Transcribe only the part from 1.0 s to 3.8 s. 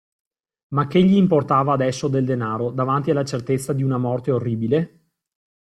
gli importava adesso del denaro, davanti alla certezza